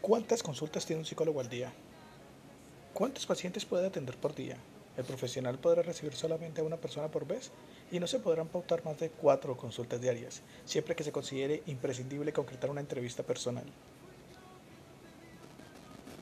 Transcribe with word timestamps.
¿Cuántas 0.00 0.42
consultas 0.42 0.86
tiene 0.86 1.00
un 1.00 1.06
psicólogo 1.06 1.40
al 1.40 1.50
día? 1.50 1.70
¿Cuántos 2.94 3.26
pacientes 3.26 3.66
puede 3.66 3.86
atender 3.86 4.16
por 4.16 4.34
día? 4.34 4.56
El 4.96 5.04
profesional 5.04 5.58
podrá 5.58 5.82
recibir 5.82 6.14
solamente 6.14 6.62
a 6.62 6.64
una 6.64 6.78
persona 6.78 7.08
por 7.08 7.26
vez 7.26 7.50
y 7.92 8.00
no 8.00 8.06
se 8.06 8.18
podrán 8.18 8.48
pautar 8.48 8.82
más 8.82 8.98
de 8.98 9.10
cuatro 9.10 9.58
consultas 9.58 10.00
diarias, 10.00 10.40
siempre 10.64 10.96
que 10.96 11.04
se 11.04 11.12
considere 11.12 11.62
imprescindible 11.66 12.32
concretar 12.32 12.70
una 12.70 12.80
entrevista 12.80 13.24
personal. 13.24 13.64